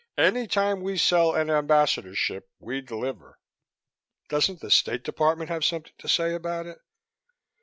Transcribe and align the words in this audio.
Any 0.17 0.47
time 0.47 0.81
we 0.81 0.97
sell 0.97 1.35
an 1.35 1.51
Ambassadorship, 1.51 2.49
we 2.57 2.81
deliver." 2.81 3.37
"Doesn't 4.29 4.59
the 4.59 4.71
State 4.71 5.03
Department 5.03 5.51
have 5.51 5.63
something 5.63 5.93
to 5.99 6.09
say 6.09 6.33
about 6.33 6.65
it?" 6.65 6.79